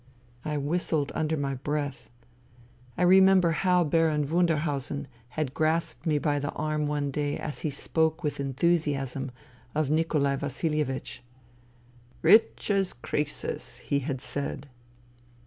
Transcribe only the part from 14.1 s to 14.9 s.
said.